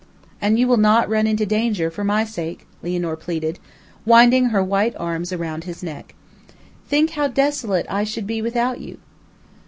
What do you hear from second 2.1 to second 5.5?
sake?" Lianor pleaded, winding her white arms